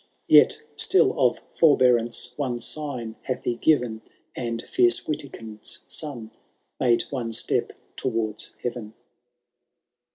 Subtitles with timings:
[0.27, 4.01] Yet still of forbearance one sign hath he given.
[4.35, 6.31] And fierce Witikind^ son
[6.79, 8.95] made one step towards heaven.